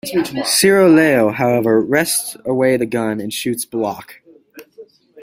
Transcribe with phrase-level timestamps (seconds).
[0.03, 4.15] Siroleo, however, wrests away the gun and shoots Block.